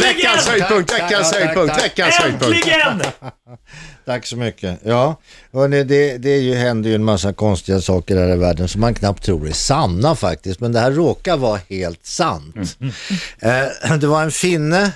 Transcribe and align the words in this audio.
Veckans 0.00 0.48
höjdpunkt, 0.48 0.90
Tack, 0.90 1.02
veckans 1.02 1.30
tack, 1.30 1.40
höjdpunkt, 1.40 1.84
veckans 1.84 2.14
höjdpunkt. 2.14 2.56
Äntligen! 2.56 3.02
Tack 4.04 4.26
så 4.26 4.36
mycket. 4.36 4.78
Ja, 4.84 5.20
hörni, 5.52 5.84
det, 5.84 6.18
det 6.18 6.30
är 6.30 6.40
ju, 6.40 6.54
händer 6.54 6.90
ju 6.90 6.94
en 6.94 7.04
massa 7.04 7.32
konstiga 7.32 7.80
saker 7.80 8.16
här 8.16 8.34
i 8.34 8.36
världen 8.36 8.68
som 8.68 8.80
man 8.80 8.94
knappt 8.94 9.24
tror 9.24 9.48
är 9.48 9.52
sanna 9.52 10.14
faktiskt. 10.16 10.60
Men 10.60 10.72
det 10.72 10.80
här 10.80 10.90
råkar 10.90 11.36
vara 11.36 11.60
helt 11.68 12.06
sant. 12.06 12.56
Eh, 13.40 13.96
det 14.00 14.06
var 14.06 14.22
en 14.22 14.30
finne, 14.30 14.92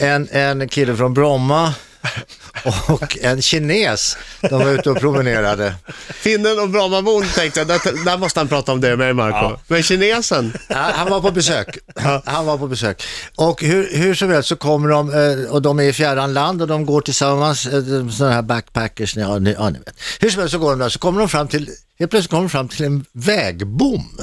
en, 0.00 0.28
en 0.30 0.68
kille 0.68 0.96
från 0.96 1.14
Bromma 1.14 1.74
och 2.88 3.18
en 3.20 3.42
kines. 3.42 4.16
De 4.40 4.64
var 4.64 4.70
ute 4.70 4.90
och 4.90 5.00
promenerade. 5.00 5.74
Finnen 6.08 6.58
och 6.60 6.68
Brommabon 6.68 7.24
tänkte 7.34 7.60
jag, 7.60 7.66
där, 7.66 8.04
där 8.04 8.18
måste 8.18 8.40
han 8.40 8.48
prata 8.48 8.72
om 8.72 8.80
det 8.80 8.96
med 8.96 9.16
Marco. 9.16 9.60
Men 9.66 9.82
kinesen, 9.82 10.52
Ja, 10.68 10.90
han 10.94 11.10
var 11.10 11.20
på 11.20 11.30
besök. 11.30 11.78
Han 12.24 12.46
var 12.46 12.58
på 12.58 12.68
besök. 12.68 13.02
Och 13.36 13.62
hur, 13.62 13.96
hur 13.96 14.14
som 14.14 14.30
helst 14.30 14.48
så 14.48 14.56
kommer 14.56 14.88
de, 14.88 15.10
eh, 15.14 15.50
och 15.50 15.62
de 15.62 15.78
är 15.78 15.82
i 15.82 15.92
fjärran 15.92 16.34
land 16.34 16.62
och 16.62 16.68
de 16.68 16.86
går 16.86 17.00
tillsammans, 17.00 17.66
eh, 17.66 18.08
sådana 18.08 18.34
här 18.34 18.42
backpackers, 18.42 19.16
ja 19.16 19.38
ni, 19.38 19.52
ja, 19.52 19.70
ni 19.70 19.78
vet. 19.78 19.94
Hur 20.20 20.30
som 20.30 20.40
helst 20.40 20.52
så 20.52 20.58
går 20.58 20.70
de 20.70 20.78
där, 20.78 20.88
så 20.88 20.98
kommer 20.98 21.20
de 21.20 21.28
fram 21.28 21.48
till, 21.48 21.70
helt 21.98 22.10
plötsligt 22.10 22.30
kommer 22.30 22.42
de 22.42 22.50
fram 22.50 22.68
till 22.68 22.84
en 22.84 23.04
vägbom. 23.12 24.20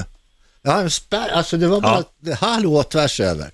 Ja, 0.61 0.81
en 0.81 0.89
spärr, 0.89 1.29
alltså 1.29 1.57
det 1.57 1.67
var 1.67 1.81
bara, 1.81 2.03
hallå 2.39 2.83
tvärs 2.83 3.19
över. 3.19 3.51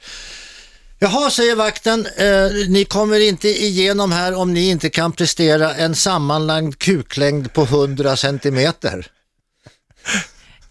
Jaha, 1.04 1.30
säger 1.30 1.56
vakten, 1.56 2.08
eh, 2.18 2.70
ni 2.70 2.86
kommer 2.86 3.20
inte 3.20 3.48
igenom 3.48 4.12
här 4.12 4.36
om 4.36 4.54
ni 4.54 4.70
inte 4.70 4.90
kan 4.90 5.12
prestera 5.12 5.76
en 5.76 5.96
sammanlagd 5.96 6.80
kuklängd 6.80 7.54
på 7.54 7.64
100 7.64 8.16
centimeter. 8.16 9.08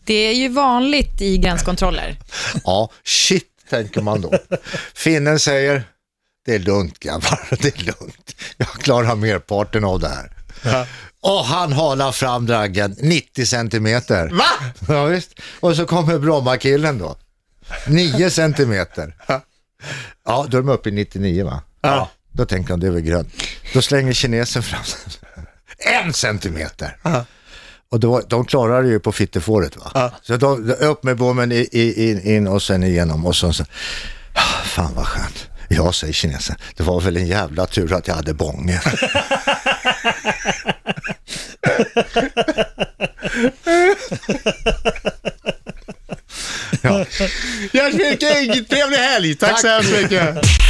Det 0.04 0.14
är 0.14 0.32
ju 0.32 0.48
vanligt 0.48 1.20
i 1.20 1.38
gränskontroller. 1.38 2.18
Ja, 2.64 2.90
shit 3.04 3.48
tänker 3.70 4.00
man 4.00 4.20
då. 4.20 4.32
Finnen 4.94 5.40
säger, 5.40 5.84
det 6.46 6.54
är 6.54 6.58
lugnt 6.58 6.98
grabbar, 6.98 7.48
det 7.62 7.78
är 7.78 7.84
lugnt. 7.84 8.36
Jag 8.56 8.68
klarar 8.68 9.16
merparten 9.16 9.84
av 9.84 10.00
det 10.00 10.08
här. 10.08 10.32
Och 11.20 11.44
han 11.44 11.72
halar 11.72 12.12
fram 12.12 12.46
draggen 12.46 12.96
90 12.98 13.46
centimeter. 13.46 14.28
va? 14.28 14.72
Ja, 14.88 15.04
visst. 15.04 15.30
Och 15.60 15.76
så 15.76 15.86
kommer 15.86 16.18
Brommakillen 16.18 16.98
då. 16.98 17.16
9 17.86 18.30
centimeter. 18.30 19.14
Ja, 20.26 20.46
då 20.50 20.58
är 20.58 20.62
de 20.62 20.68
uppe 20.68 20.88
i 20.88 20.92
99 20.92 21.44
va? 21.44 21.62
Ja. 21.80 22.10
Då 22.32 22.44
tänker 22.44 22.70
han, 22.70 22.80
det 22.80 22.86
är 22.86 22.90
väl 22.90 23.00
grönt. 23.02 23.34
Då 23.74 23.82
slänger 23.82 24.12
kinesen 24.12 24.62
fram 24.62 24.80
en 26.04 26.12
centimeter. 26.12 26.96
Och 27.90 28.00
då, 28.00 28.20
de 28.28 28.44
klarar 28.44 28.82
det 28.82 28.88
ju 28.88 29.00
på 29.00 29.12
fittefåret 29.12 29.76
va. 29.76 30.10
Så 30.22 30.36
de, 30.36 30.70
upp 30.80 31.02
med 31.04 31.16
bommen 31.16 31.52
i, 31.52 31.68
i, 31.72 32.10
in, 32.10 32.20
in 32.20 32.48
och 32.48 32.62
sen 32.62 32.82
igenom 32.82 33.26
och 33.26 33.36
så, 33.36 33.52
så 33.52 33.64
"Ah, 34.34 34.64
fan 34.64 34.94
vad 34.94 35.06
skönt. 35.06 35.48
Ja, 35.68 35.92
säger 35.92 36.12
kinesen, 36.12 36.56
det 36.76 36.82
var 36.82 37.00
väl 37.00 37.16
en 37.16 37.26
jävla 37.26 37.66
tur 37.66 37.92
att 37.92 38.08
jag 38.08 38.14
hade 38.14 38.34
bånge. 38.34 38.80
Gert 47.72 47.92
Fylking, 47.92 48.64
trevlig 48.64 48.98
helg. 48.98 49.38
Tack 49.38 49.60
så 49.60 49.68
hemskt 49.68 49.92
mycket. 49.92 50.62